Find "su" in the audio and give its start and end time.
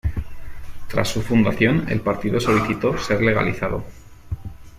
1.09-1.21